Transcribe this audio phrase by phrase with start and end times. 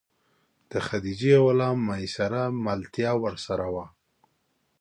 [0.71, 3.85] د خدیجې غلام میسره ملتیا ورسره وه.